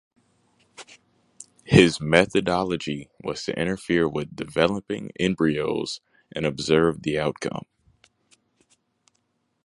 [1.63, 6.01] His methodology was to interfere with developing embryos
[6.35, 7.67] and observe the outcome.